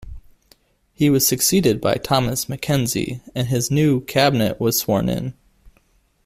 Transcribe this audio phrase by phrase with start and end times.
[0.93, 5.35] He was succeeded by Thomas Mackenzie and his new Cabinet was sworn in.